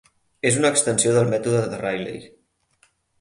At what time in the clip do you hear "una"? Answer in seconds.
0.61-0.69